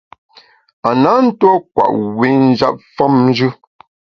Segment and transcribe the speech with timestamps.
[0.87, 3.49] A na ntuo kwet wi njap famjù.